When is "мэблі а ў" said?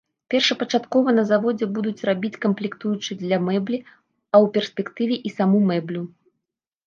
3.51-4.45